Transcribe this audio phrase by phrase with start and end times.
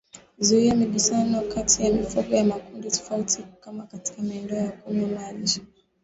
[0.37, 5.61] Zuia migusano kati ya mifugo ya makundi tofauti kama katika maeneo ya kunywa maji